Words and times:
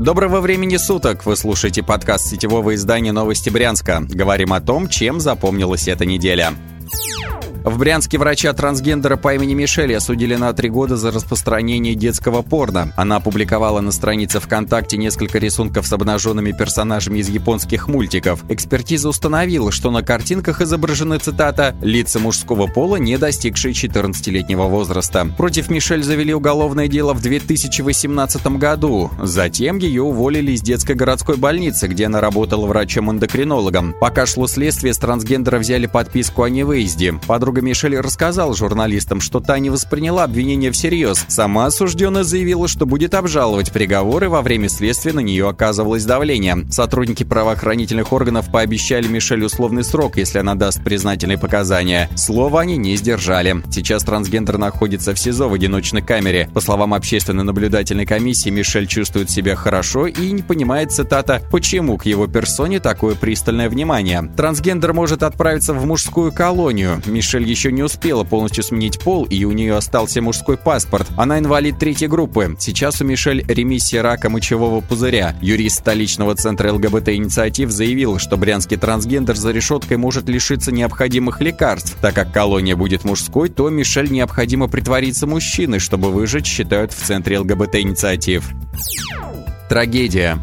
Доброго 0.00 0.40
времени 0.40 0.78
суток! 0.78 1.26
Вы 1.26 1.36
слушаете 1.36 1.82
подкаст 1.82 2.26
сетевого 2.26 2.74
издания 2.74 3.12
«Новости 3.12 3.50
Брянска». 3.50 4.00
Говорим 4.08 4.54
о 4.54 4.60
том, 4.62 4.88
чем 4.88 5.20
запомнилась 5.20 5.88
эта 5.88 6.06
неделя. 6.06 6.54
В 7.62 7.76
Брянске 7.78 8.16
врача-трансгендера 8.18 9.16
по 9.16 9.34
имени 9.34 9.52
Мишель 9.52 9.94
осудили 9.94 10.34
на 10.34 10.50
три 10.54 10.70
года 10.70 10.96
за 10.96 11.10
распространение 11.10 11.94
детского 11.94 12.40
порно. 12.40 12.92
Она 12.96 13.16
опубликовала 13.16 13.80
на 13.82 13.92
странице 13.92 14.40
ВКонтакте 14.40 14.96
несколько 14.96 15.38
рисунков 15.38 15.86
с 15.86 15.92
обнаженными 15.92 16.52
персонажами 16.52 17.18
из 17.18 17.28
японских 17.28 17.86
мультиков. 17.86 18.42
Экспертиза 18.48 19.10
установила, 19.10 19.70
что 19.72 19.90
на 19.90 20.02
картинках 20.02 20.62
изображены, 20.62 21.18
цитата, 21.18 21.76
«лица 21.82 22.18
мужского 22.18 22.66
пола, 22.66 22.96
не 22.96 23.18
достигшие 23.18 23.74
14-летнего 23.74 24.64
возраста». 24.64 25.28
Против 25.36 25.68
Мишель 25.68 26.02
завели 26.02 26.32
уголовное 26.32 26.88
дело 26.88 27.12
в 27.12 27.20
2018 27.20 28.46
году. 28.56 29.10
Затем 29.22 29.76
ее 29.76 30.02
уволили 30.02 30.52
из 30.52 30.62
детской 30.62 30.96
городской 30.96 31.36
больницы, 31.36 31.88
где 31.88 32.06
она 32.06 32.22
работала 32.22 32.66
врачом-эндокринологом. 32.66 33.94
Пока 34.00 34.24
шло 34.24 34.46
следствие, 34.46 34.94
с 34.94 34.98
трансгендера 34.98 35.58
взяли 35.58 35.84
подписку 35.84 36.42
о 36.42 36.48
невыезде. 36.48 37.12
Подруга 37.26 37.49
Подруга 37.50 37.66
Мишель 37.66 37.98
рассказала 37.98 38.54
журналистам, 38.54 39.20
что 39.20 39.40
та 39.40 39.58
не 39.58 39.70
восприняла 39.70 40.22
обвинение 40.22 40.70
всерьез. 40.70 41.24
Сама 41.26 41.66
осужденная 41.66 42.22
заявила, 42.22 42.68
что 42.68 42.86
будет 42.86 43.12
обжаловать 43.12 43.72
приговоры, 43.72 44.28
во 44.28 44.40
время 44.40 44.68
следствия 44.68 45.12
на 45.12 45.18
нее 45.18 45.48
оказывалось 45.48 46.04
давление. 46.04 46.64
Сотрудники 46.70 47.24
правоохранительных 47.24 48.12
органов 48.12 48.52
пообещали 48.52 49.08
Мишель 49.08 49.42
условный 49.42 49.82
срок, 49.82 50.16
если 50.16 50.38
она 50.38 50.54
даст 50.54 50.84
признательные 50.84 51.38
показания. 51.38 52.08
Слово 52.14 52.60
они 52.60 52.76
не 52.76 52.94
сдержали. 52.94 53.64
Сейчас 53.72 54.04
трансгендер 54.04 54.56
находится 54.56 55.12
в 55.12 55.18
СИЗО 55.18 55.48
в 55.48 55.54
одиночной 55.54 56.02
камере. 56.02 56.48
По 56.54 56.60
словам 56.60 56.94
общественной 56.94 57.42
наблюдательной 57.42 58.06
комиссии, 58.06 58.50
Мишель 58.50 58.86
чувствует 58.86 59.28
себя 59.28 59.56
хорошо 59.56 60.06
и 60.06 60.30
не 60.30 60.42
понимает, 60.42 60.92
цитата, 60.92 61.42
почему 61.50 61.98
к 61.98 62.06
его 62.06 62.28
персоне 62.28 62.78
такое 62.78 63.16
пристальное 63.16 63.68
внимание. 63.68 64.30
Трансгендер 64.36 64.92
может 64.92 65.24
отправиться 65.24 65.74
в 65.74 65.84
мужскую 65.84 66.30
колонию. 66.30 67.02
Мишель 67.06 67.39
Мишель 67.40 67.50
еще 67.50 67.72
не 67.72 67.82
успела 67.82 68.24
полностью 68.24 68.62
сменить 68.62 68.98
пол, 69.00 69.24
и 69.24 69.44
у 69.44 69.52
нее 69.52 69.76
остался 69.76 70.20
мужской 70.20 70.56
паспорт. 70.56 71.08
Она 71.16 71.38
инвалид 71.38 71.78
третьей 71.78 72.08
группы. 72.08 72.56
Сейчас 72.58 73.00
у 73.00 73.04
Мишель 73.04 73.44
ремиссия 73.46 74.02
рака 74.02 74.28
мочевого 74.28 74.80
пузыря. 74.80 75.34
Юрист 75.40 75.78
столичного 75.78 76.34
центра 76.34 76.72
ЛГБТ-инициатив 76.72 77.70
заявил, 77.70 78.18
что 78.18 78.36
брянский 78.36 78.76
трансгендер 78.76 79.36
за 79.36 79.52
решеткой 79.52 79.96
может 79.96 80.28
лишиться 80.28 80.72
необходимых 80.72 81.40
лекарств. 81.40 81.96
Так 82.00 82.14
как 82.14 82.32
колония 82.32 82.76
будет 82.76 83.04
мужской, 83.04 83.48
то 83.48 83.68
Мишель 83.70 84.10
необходимо 84.10 84.68
притвориться 84.68 85.26
мужчиной, 85.26 85.78
чтобы 85.78 86.10
выжить, 86.10 86.46
считают 86.46 86.92
в 86.92 87.02
центре 87.02 87.38
ЛГБТ-инициатив. 87.38 88.44
Трагедия. 89.68 90.38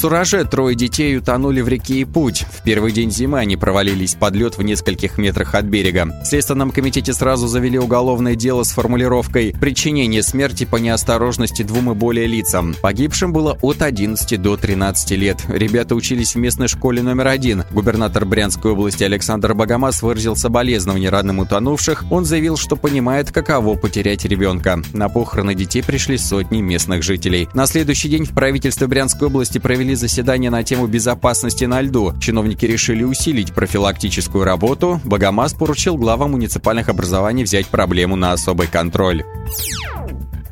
Сураже 0.00 0.44
трое 0.46 0.74
детей 0.74 1.14
утонули 1.18 1.60
в 1.60 1.68
реке 1.68 2.02
Ипуть. 2.04 2.46
В 2.50 2.62
первый 2.62 2.90
день 2.90 3.10
зимы 3.10 3.38
они 3.38 3.58
провалились 3.58 4.14
под 4.14 4.34
лед 4.34 4.56
в 4.56 4.62
нескольких 4.62 5.18
метрах 5.18 5.54
от 5.54 5.66
берега. 5.66 6.06
В 6.22 6.24
Следственном 6.24 6.70
комитете 6.70 7.12
сразу 7.12 7.48
завели 7.48 7.78
уголовное 7.78 8.34
дело 8.34 8.62
с 8.62 8.70
формулировкой 8.70 9.54
«Причинение 9.60 10.22
смерти 10.22 10.64
по 10.64 10.76
неосторожности 10.76 11.64
двум 11.64 11.90
и 11.90 11.94
более 11.94 12.26
лицам». 12.26 12.74
Погибшим 12.80 13.34
было 13.34 13.58
от 13.60 13.82
11 13.82 14.40
до 14.40 14.56
13 14.56 15.10
лет. 15.18 15.44
Ребята 15.48 15.94
учились 15.94 16.34
в 16.34 16.38
местной 16.38 16.68
школе 16.68 17.02
номер 17.02 17.26
один. 17.26 17.64
Губернатор 17.70 18.24
Брянской 18.24 18.72
области 18.72 19.04
Александр 19.04 19.52
Богомаз 19.52 20.00
выразил 20.00 20.34
соболезнования 20.34 21.10
родным 21.10 21.40
утонувших. 21.40 22.06
Он 22.10 22.24
заявил, 22.24 22.56
что 22.56 22.76
понимает, 22.76 23.32
каково 23.32 23.74
потерять 23.74 24.24
ребенка. 24.24 24.80
На 24.94 25.10
похороны 25.10 25.54
детей 25.54 25.82
пришли 25.82 26.16
сотни 26.16 26.62
местных 26.62 27.02
жителей. 27.02 27.50
На 27.52 27.66
следующий 27.66 28.08
день 28.08 28.24
в 28.24 28.30
правительстве 28.30 28.86
Брянской 28.86 29.28
области 29.28 29.58
провели 29.58 29.89
провели 29.90 29.94
заседание 29.96 30.50
на 30.50 30.62
тему 30.62 30.86
безопасности 30.86 31.64
на 31.64 31.80
льду. 31.80 32.14
Чиновники 32.20 32.64
решили 32.64 33.02
усилить 33.02 33.52
профилактическую 33.52 34.44
работу. 34.44 35.00
Богомаз 35.04 35.54
поручил 35.54 35.96
главам 35.96 36.32
муниципальных 36.32 36.88
образований 36.88 37.44
взять 37.44 37.66
проблему 37.66 38.16
на 38.16 38.32
особый 38.32 38.68
контроль. 38.68 39.24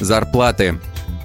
Зарплаты. 0.00 0.78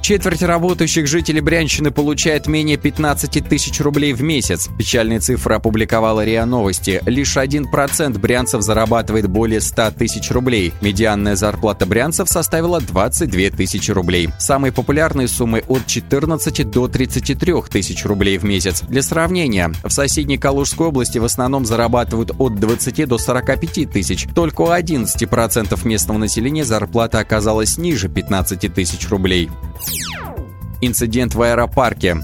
Четверть 0.06 0.44
работающих 0.44 1.08
жителей 1.08 1.42
Брянщины 1.42 1.90
получает 1.90 2.46
менее 2.46 2.78
15 2.78 3.44
тысяч 3.50 3.82
рублей 3.82 4.14
в 4.14 4.22
месяц. 4.22 4.70
Печальные 4.78 5.20
цифры 5.20 5.56
опубликовала 5.56 6.24
РИА 6.24 6.46
Новости. 6.46 7.02
Лишь 7.08 7.36
1% 7.38 8.20
брянцев 8.20 8.62
зарабатывает 8.62 9.28
более 9.28 9.62
100 9.62 9.94
тысяч 9.98 10.30
рублей. 10.30 10.74
Медианная 10.82 11.36
зарплата 11.36 11.88
брянцев 11.88 12.30
составила 12.30 12.80
22 12.82 13.58
тысячи 13.58 13.90
рублей. 13.90 14.30
Самые 14.38 14.72
популярные 14.72 15.28
суммы 15.28 15.64
от 15.68 15.88
14 15.88 16.70
до 16.70 16.88
33 16.88 17.54
тысяч 17.72 18.06
рублей 18.06 18.38
в 18.38 18.44
месяц. 18.44 18.82
Для 18.82 19.02
сравнения, 19.02 19.72
в 19.84 19.90
соседней 19.90 20.38
Калужской 20.38 20.86
области 20.86 21.18
в 21.18 21.26
основном 21.26 21.66
зарабатывают 21.66 22.30
от 22.38 22.60
20 22.60 23.08
до 23.08 23.18
45 23.18 23.92
тысяч. 23.92 24.28
Только 24.36 24.62
у 24.62 24.68
11% 24.68 25.88
местного 25.88 26.20
населения 26.20 26.64
зарплата 26.64 27.18
оказалась 27.18 27.80
ниже 27.80 28.08
15 28.08 28.72
тысяч 28.72 29.10
рублей. 29.10 29.50
Инцидент 30.82 31.36
в 31.36 31.42
аэропарке. 31.42 32.18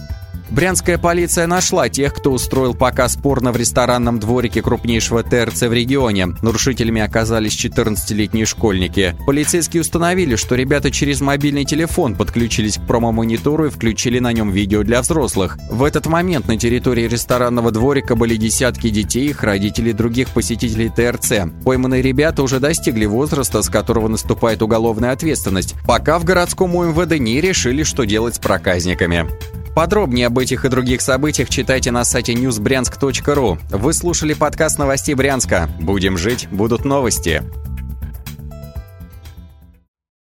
Брянская 0.51 0.97
полиция 0.97 1.47
нашла 1.47 1.87
тех, 1.87 2.13
кто 2.13 2.29
устроил 2.33 2.73
показ 2.73 3.15
порно 3.15 3.53
в 3.53 3.55
ресторанном 3.55 4.19
дворике 4.19 4.61
крупнейшего 4.61 5.23
ТРЦ 5.23 5.61
в 5.61 5.73
регионе. 5.73 6.35
Нарушителями 6.41 7.01
оказались 7.01 7.55
14-летние 7.55 8.45
школьники. 8.45 9.15
Полицейские 9.25 9.79
установили, 9.79 10.35
что 10.35 10.55
ребята 10.55 10.91
через 10.91 11.21
мобильный 11.21 11.63
телефон 11.63 12.15
подключились 12.15 12.77
к 12.77 12.85
промо-монитору 12.85 13.67
и 13.67 13.69
включили 13.69 14.19
на 14.19 14.33
нем 14.33 14.51
видео 14.51 14.83
для 14.83 15.01
взрослых. 15.01 15.57
В 15.69 15.85
этот 15.85 16.07
момент 16.07 16.49
на 16.49 16.57
территории 16.57 17.07
ресторанного 17.07 17.71
дворика 17.71 18.17
были 18.17 18.35
десятки 18.35 18.89
детей, 18.89 19.29
их 19.29 19.43
родителей 19.43 19.93
других 19.93 20.27
посетителей 20.31 20.89
ТРЦ. 20.89 21.49
Пойманные 21.63 22.01
ребята 22.01 22.43
уже 22.43 22.59
достигли 22.59 23.05
возраста, 23.05 23.61
с 23.61 23.69
которого 23.69 24.09
наступает 24.09 24.61
уголовная 24.61 25.13
ответственность. 25.13 25.75
Пока 25.87 26.19
в 26.19 26.25
городском 26.25 26.75
УМВД 26.75 27.19
не 27.19 27.39
решили, 27.39 27.83
что 27.83 28.03
делать 28.03 28.35
с 28.35 28.39
проказниками. 28.39 29.29
Подробнее 29.75 30.27
об 30.27 30.37
этих 30.37 30.65
и 30.65 30.69
других 30.69 31.01
событиях 31.01 31.49
читайте 31.49 31.91
на 31.91 32.03
сайте 32.03 32.33
newsbryansk.ru. 32.33 33.59
Вы 33.69 33.93
слушали 33.93 34.33
подкаст 34.33 34.77
новостей 34.77 35.15
Брянска. 35.15 35.69
Будем 35.79 36.17
жить, 36.17 36.47
будут 36.51 36.83
новости. 36.83 37.43